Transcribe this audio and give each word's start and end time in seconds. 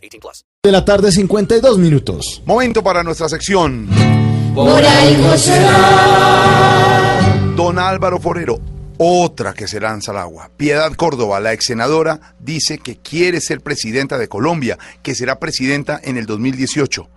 18 0.00 0.20
plus. 0.20 0.44
de 0.62 0.72
la 0.72 0.84
tarde, 0.84 1.10
52 1.12 1.78
minutos. 1.78 2.42
Momento 2.46 2.82
para 2.82 3.02
nuestra 3.02 3.28
sección. 3.28 3.88
Por 4.54 4.84
algo 4.84 5.36
será. 5.36 7.52
Don 7.56 7.78
Álvaro 7.78 8.18
Forero, 8.18 8.58
otra 8.98 9.52
que 9.54 9.68
se 9.68 9.80
lanza 9.80 10.10
al 10.12 10.18
agua. 10.18 10.50
Piedad 10.56 10.92
Córdoba, 10.94 11.40
la 11.40 11.52
ex 11.52 11.66
senadora, 11.66 12.34
dice 12.38 12.78
que 12.78 12.96
quiere 12.96 13.40
ser 13.40 13.60
presidenta 13.60 14.18
de 14.18 14.28
Colombia, 14.28 14.78
que 15.02 15.14
será 15.14 15.38
presidenta 15.38 16.00
en 16.02 16.16
el 16.16 16.26
2018. 16.26 17.08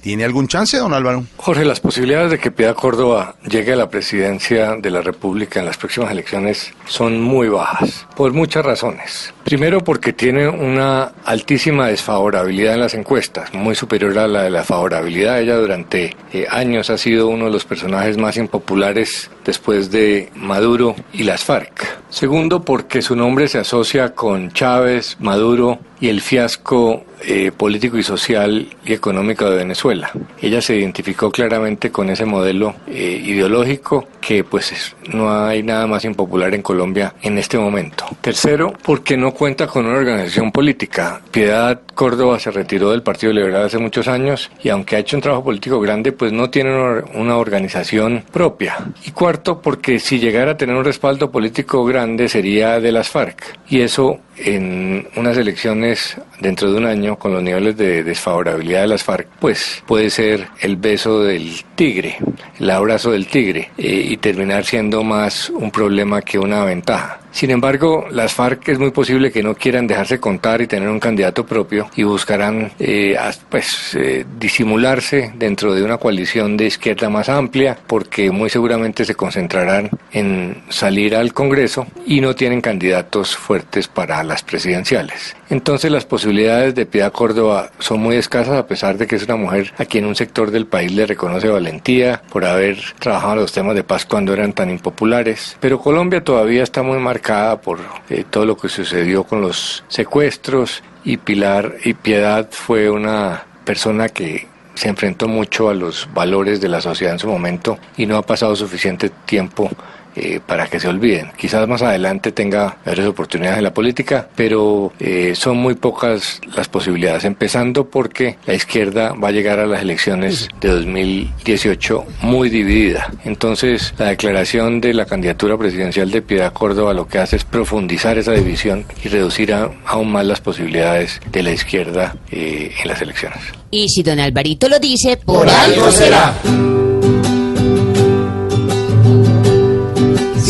¿Tiene 0.00 0.24
algún 0.24 0.46
chance, 0.46 0.76
don 0.76 0.94
Álvaro? 0.94 1.24
Jorge, 1.36 1.64
las 1.64 1.80
posibilidades 1.80 2.30
de 2.30 2.38
que 2.38 2.50
Piedad 2.50 2.74
Córdoba 2.74 3.34
llegue 3.48 3.72
a 3.72 3.76
la 3.76 3.90
presidencia 3.90 4.76
de 4.76 4.90
la 4.90 5.02
República 5.02 5.58
en 5.58 5.66
las 5.66 5.76
próximas 5.76 6.12
elecciones 6.12 6.72
son 6.86 7.20
muy 7.20 7.48
bajas, 7.48 8.06
por 8.16 8.32
muchas 8.32 8.64
razones. 8.64 9.34
Primero 9.44 9.82
porque 9.82 10.12
tiene 10.12 10.48
una 10.48 11.12
altísima 11.24 11.88
desfavorabilidad 11.88 12.74
en 12.74 12.80
las 12.80 12.94
encuestas, 12.94 13.52
muy 13.52 13.74
superior 13.74 14.16
a 14.18 14.28
la 14.28 14.42
de 14.42 14.50
la 14.50 14.62
favorabilidad. 14.62 15.40
Ella 15.40 15.56
durante 15.56 16.16
eh, 16.32 16.46
años 16.48 16.90
ha 16.90 16.98
sido 16.98 17.28
uno 17.28 17.46
de 17.46 17.50
los 17.50 17.64
personajes 17.64 18.18
más 18.18 18.36
impopulares 18.36 19.30
después 19.48 19.90
de 19.90 20.28
Maduro 20.34 20.94
y 21.10 21.22
las 21.22 21.42
FARC. 21.42 22.00
Segundo 22.10 22.60
porque 22.60 23.00
su 23.00 23.16
nombre 23.16 23.48
se 23.48 23.56
asocia 23.56 24.14
con 24.14 24.52
Chávez, 24.52 25.16
Maduro 25.20 25.78
y 26.00 26.08
el 26.08 26.20
fiasco 26.20 27.04
eh, 27.24 27.50
político 27.50 27.98
y 27.98 28.02
social 28.02 28.68
y 28.84 28.92
económico 28.92 29.48
de 29.50 29.56
Venezuela. 29.56 30.10
Ella 30.40 30.60
se 30.62 30.76
identificó 30.76 31.30
claramente 31.32 31.90
con 31.90 32.10
ese 32.10 32.24
modelo 32.24 32.76
eh, 32.86 33.20
ideológico 33.24 34.06
que 34.20 34.44
pues 34.44 34.94
no 35.12 35.32
hay 35.32 35.62
nada 35.62 35.86
más 35.86 36.04
impopular 36.04 36.54
en 36.54 36.62
Colombia 36.62 37.14
en 37.22 37.38
este 37.38 37.58
momento. 37.58 38.04
Tercero, 38.20 38.72
porque 38.84 39.16
no 39.16 39.32
cuenta 39.32 39.66
con 39.66 39.86
una 39.86 39.98
organización 39.98 40.52
política. 40.52 41.20
Piedad 41.30 41.80
Córdoba 41.94 42.38
se 42.38 42.52
retiró 42.52 42.92
del 42.92 43.02
Partido 43.02 43.32
Liberal 43.32 43.64
hace 43.64 43.78
muchos 43.78 44.06
años 44.06 44.52
y 44.62 44.68
aunque 44.68 44.94
ha 44.94 45.00
hecho 45.00 45.16
un 45.16 45.22
trabajo 45.22 45.42
político 45.42 45.80
grande, 45.80 46.12
pues 46.12 46.32
no 46.32 46.50
tiene 46.50 46.70
una, 47.14 47.36
organización 47.38 48.24
propia. 48.32 48.76
Y 49.04 49.10
cuarto, 49.10 49.37
porque 49.42 49.98
si 49.98 50.18
llegara 50.18 50.52
a 50.52 50.56
tener 50.56 50.76
un 50.76 50.84
respaldo 50.84 51.30
político 51.30 51.84
grande 51.84 52.28
sería 52.28 52.80
de 52.80 52.92
las 52.92 53.08
FARC. 53.08 53.58
Y 53.68 53.80
eso 53.80 54.18
en 54.36 55.08
unas 55.16 55.36
elecciones 55.36 56.16
dentro 56.40 56.70
de 56.70 56.78
un 56.78 56.86
año 56.86 57.16
con 57.18 57.32
los 57.32 57.42
niveles 57.42 57.76
de 57.76 58.04
desfavorabilidad 58.04 58.82
de 58.82 58.88
las 58.88 59.02
FARC, 59.02 59.28
pues 59.40 59.82
puede 59.86 60.10
ser 60.10 60.48
el 60.60 60.76
beso 60.76 61.22
del 61.22 61.64
tigre, 61.74 62.18
el 62.58 62.70
abrazo 62.70 63.10
del 63.10 63.26
tigre 63.26 63.70
eh, 63.78 64.06
y 64.10 64.16
terminar 64.18 64.64
siendo 64.64 65.02
más 65.02 65.50
un 65.50 65.70
problema 65.70 66.22
que 66.22 66.38
una 66.38 66.64
ventaja. 66.64 67.20
Sin 67.30 67.50
embargo, 67.50 68.06
las 68.10 68.32
FARC 68.34 68.68
es 68.68 68.78
muy 68.78 68.90
posible 68.90 69.30
que 69.30 69.42
no 69.42 69.54
quieran 69.54 69.86
dejarse 69.86 70.18
contar 70.18 70.60
y 70.60 70.66
tener 70.66 70.88
un 70.88 70.98
candidato 70.98 71.46
propio 71.46 71.90
y 71.94 72.02
buscarán 72.02 72.72
eh, 72.78 73.16
pues 73.48 73.94
eh, 73.94 74.24
disimularse 74.38 75.32
dentro 75.36 75.74
de 75.74 75.82
una 75.82 75.98
coalición 75.98 76.56
de 76.56 76.66
izquierda 76.66 77.10
más 77.10 77.28
amplia 77.28 77.78
porque 77.86 78.30
muy 78.30 78.50
seguramente 78.50 79.04
se 79.04 79.14
concentrarán 79.14 79.90
en 80.12 80.62
salir 80.68 81.14
al 81.14 81.32
Congreso 81.32 81.86
y 82.06 82.20
no 82.20 82.34
tienen 82.34 82.60
candidatos 82.60 83.36
fuertes 83.36 83.88
para 83.88 84.22
las 84.24 84.42
presidenciales. 84.42 85.36
Entonces 85.50 85.90
las 85.90 86.04
posibilidades 86.04 86.74
de 86.74 86.86
Piedad 86.86 87.12
Córdoba 87.12 87.70
son 87.78 88.00
muy 88.00 88.16
escasas 88.16 88.56
a 88.56 88.66
pesar 88.66 88.98
de 88.98 89.06
que 89.06 89.16
es 89.16 89.24
una 89.24 89.36
mujer 89.36 89.72
a 89.78 89.84
quien 89.84 90.04
un 90.04 90.16
sector 90.16 90.50
del 90.50 90.66
país 90.66 90.92
le 90.92 91.06
reconoce 91.06 91.48
valentía 91.48 92.22
por 92.30 92.44
haber 92.44 92.78
trabajado 92.98 93.36
los 93.36 93.52
temas 93.52 93.74
de 93.74 93.84
paz 93.84 94.04
cuando 94.04 94.32
eran 94.32 94.52
tan 94.52 94.70
impopulares. 94.70 95.56
Pero 95.60 95.80
Colombia 95.80 96.22
todavía 96.22 96.62
está 96.62 96.82
muy 96.82 96.98
marcada 96.98 97.18
por 97.60 97.78
eh, 98.08 98.24
todo 98.28 98.46
lo 98.46 98.56
que 98.56 98.68
sucedió 98.68 99.24
con 99.24 99.42
los 99.42 99.84
secuestros. 99.88 100.82
Y 101.04 101.18
Pilar 101.18 101.76
y 101.84 101.94
Piedad 101.94 102.48
fue 102.50 102.90
una 102.90 103.44
persona 103.64 104.08
que 104.08 104.46
se 104.74 104.88
enfrentó 104.88 105.28
mucho 105.28 105.68
a 105.68 105.74
los 105.74 106.08
valores 106.14 106.60
de 106.60 106.68
la 106.68 106.80
sociedad 106.80 107.12
en 107.12 107.18
su 107.18 107.28
momento 107.28 107.78
y 107.96 108.06
no 108.06 108.16
ha 108.16 108.22
pasado 108.22 108.56
suficiente 108.56 109.10
tiempo 109.26 109.70
eh, 110.18 110.40
para 110.44 110.66
que 110.66 110.80
se 110.80 110.88
olviden. 110.88 111.30
Quizás 111.36 111.66
más 111.68 111.82
adelante 111.82 112.32
tenga 112.32 112.78
varias 112.84 113.06
oportunidades 113.06 113.58
en 113.58 113.64
la 113.64 113.72
política, 113.74 114.28
pero 114.36 114.92
eh, 115.00 115.34
son 115.34 115.56
muy 115.58 115.74
pocas 115.74 116.40
las 116.56 116.68
posibilidades, 116.68 117.24
empezando 117.24 117.88
porque 117.88 118.36
la 118.46 118.54
izquierda 118.54 119.12
va 119.12 119.28
a 119.28 119.32
llegar 119.32 119.58
a 119.60 119.66
las 119.66 119.82
elecciones 119.82 120.48
de 120.60 120.68
2018 120.68 122.04
muy 122.22 122.48
dividida. 122.50 123.12
Entonces, 123.24 123.94
la 123.98 124.06
declaración 124.06 124.80
de 124.80 124.94
la 124.94 125.06
candidatura 125.06 125.56
presidencial 125.56 126.10
de 126.10 126.22
Piedad 126.22 126.52
Córdoba 126.52 126.92
lo 126.94 127.06
que 127.06 127.18
hace 127.18 127.36
es 127.36 127.44
profundizar 127.44 128.18
esa 128.18 128.32
división 128.32 128.84
y 129.04 129.08
reducir 129.08 129.52
a- 129.52 129.70
aún 129.86 130.10
más 130.12 130.24
las 130.26 130.40
posibilidades 130.40 131.20
de 131.30 131.42
la 131.42 131.52
izquierda 131.52 132.16
eh, 132.30 132.72
en 132.82 132.88
las 132.88 133.00
elecciones. 133.02 133.38
Y 133.70 133.88
si 133.88 134.02
don 134.02 134.18
Alvarito 134.18 134.68
lo 134.68 134.78
dice, 134.78 135.16
por, 135.18 135.40
Por 135.44 135.48
algo 135.50 135.90
será. 135.90 136.34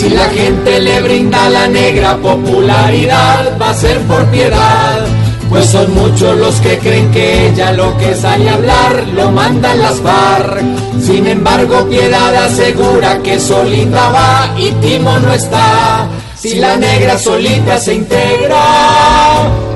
Si 0.09 0.15
la 0.15 0.31
gente 0.31 0.81
le 0.81 1.03
brinda 1.03 1.51
la 1.51 1.69
negra 1.69 2.17
popularidad, 2.17 3.59
va 3.61 3.69
a 3.69 3.75
ser 3.75 3.99
por 4.07 4.25
piedad. 4.29 5.05
Pues 5.51 5.67
son 5.67 5.93
muchos 5.93 6.35
los 6.39 6.55
que 6.63 6.79
creen 6.79 7.11
que 7.11 7.49
ella 7.49 7.73
lo 7.73 7.95
que 7.99 8.15
sale 8.15 8.49
a 8.49 8.55
hablar 8.55 9.07
lo 9.15 9.31
mandan 9.31 9.79
las 9.83 10.01
FARC. 10.01 10.63
Sin 11.03 11.27
embargo, 11.27 11.87
Piedad 11.91 12.35
asegura 12.37 13.19
que 13.19 13.39
solita 13.39 14.09
va 14.09 14.59
y 14.59 14.71
Timo 14.81 15.19
no 15.19 15.31
está. 15.35 16.09
Si 16.35 16.55
la 16.55 16.77
negra 16.77 17.19
solita 17.19 17.77
se 17.77 17.93
integra, 17.93 18.65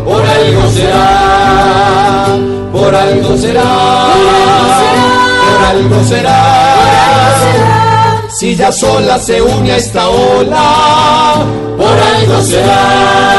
por 0.03 0.23
algo 0.25 0.71
será, 0.71 2.27
por 2.73 2.95
algo 2.95 3.37
será, 3.37 4.15
por 5.45 5.65
algo 5.67 6.05
será. 6.05 6.62
Si 8.43 8.57
ya 8.57 8.73
sola 8.73 9.21
se 9.21 9.41
une 9.41 9.71
a 9.71 9.77
esta 9.77 10.09
ola, 10.09 11.45
por 11.77 11.97
algo 11.97 12.43
será, 12.43 13.32